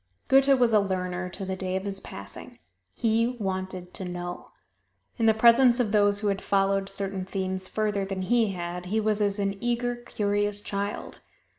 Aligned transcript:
Goethe 0.29 0.57
was 0.59 0.73
a 0.73 0.79
learner 0.79 1.29
to 1.29 1.45
the 1.45 1.55
day 1.55 1.75
of 1.75 1.83
his 1.83 1.99
passing: 1.99 2.57
he 2.95 3.27
wanted 3.39 3.93
to 3.93 4.03
know. 4.03 4.49
In 5.19 5.27
the 5.27 5.33
presence 5.35 5.79
of 5.79 5.91
those 5.91 6.21
who 6.21 6.29
had 6.29 6.41
followed 6.41 6.89
certain 6.89 7.23
themes 7.23 7.67
further 7.67 8.03
than 8.03 8.23
he 8.23 8.53
had, 8.53 8.87
he 8.87 8.99
was 8.99 9.21
as 9.21 9.37
an 9.37 9.63
eager, 9.63 9.95
curious 9.95 10.59
child. 10.59 11.19